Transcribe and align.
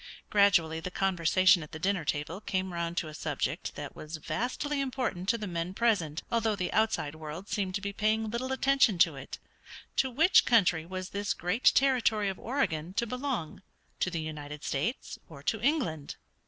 Gradually 0.31 0.79
the 0.79 0.89
conversation 0.89 1.61
at 1.61 1.73
the 1.73 1.77
dinner 1.77 2.03
table 2.03 2.41
came 2.41 2.73
round 2.73 2.97
to 2.97 3.07
a 3.07 3.13
subject 3.13 3.75
that 3.75 3.95
was 3.95 4.17
vastly 4.17 4.81
important 4.81 5.29
to 5.29 5.37
the 5.37 5.45
men 5.45 5.75
present, 5.75 6.23
although 6.31 6.55
the 6.55 6.73
outside 6.73 7.13
world 7.13 7.47
seemed 7.47 7.75
to 7.75 7.81
be 7.81 7.93
paying 7.93 8.27
little 8.27 8.51
attention 8.51 8.97
to 8.97 9.15
it 9.15 9.37
to 9.97 10.09
which 10.09 10.43
country 10.43 10.87
was 10.87 11.09
this 11.09 11.35
great 11.35 11.65
territory 11.75 12.29
of 12.29 12.39
Oregon 12.39 12.93
to 12.95 13.05
belong, 13.05 13.61
to 13.99 14.09
the 14.09 14.21
United 14.21 14.63
States 14.63 15.19
or 15.29 15.43
to 15.43 15.61
England? 15.61 16.15